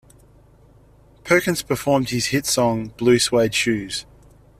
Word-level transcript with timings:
Perkins 1.23 1.61
performed 1.61 2.09
his 2.09 2.25
hit 2.29 2.47
song 2.47 2.87
"Blue 2.97 3.19
Suede 3.19 3.53
Shoes". 3.53 4.07